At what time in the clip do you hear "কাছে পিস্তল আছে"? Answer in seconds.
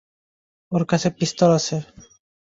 0.85-1.77